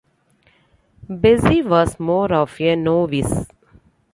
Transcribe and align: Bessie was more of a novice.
Bessie 1.07 1.61
was 1.61 1.99
more 1.99 2.33
of 2.33 2.59
a 2.59 2.75
novice. 2.75 3.45